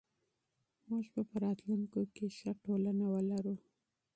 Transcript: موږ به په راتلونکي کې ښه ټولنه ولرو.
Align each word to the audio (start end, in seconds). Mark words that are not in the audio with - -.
موږ 0.87 1.05
به 1.13 1.21
په 1.29 1.35
راتلونکي 1.45 2.03
کې 2.15 2.27
ښه 2.37 2.51
ټولنه 2.63 3.05
ولرو. 3.13 3.55